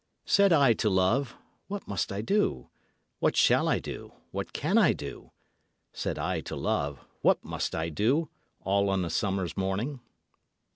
Said 0.25 0.51
I 0.51 0.73
to 0.73 0.89
Love: 0.89 1.35
"What 1.67 1.87
must 1.87 2.11
I 2.11 2.21
do? 2.23 2.71
What 3.19 3.35
shall 3.37 3.67
I 3.69 3.77
do? 3.77 4.13
what 4.31 4.51
can 4.51 4.75
I 4.79 4.93
do?" 4.93 5.29
Said 5.93 6.17
I 6.17 6.39
to 6.41 6.55
Love: 6.55 7.05
"What 7.21 7.45
must 7.45 7.75
I 7.75 7.89
do? 7.89 8.27
All 8.61 8.89
on 8.89 9.05
a 9.05 9.11
summer's 9.11 9.55
morning." 9.55 9.99